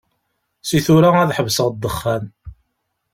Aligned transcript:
Si 0.67 0.77
tura 0.85 1.09
ad 1.21 1.31
ḥebseɣ 1.37 1.67
ddexxan. 1.71 2.23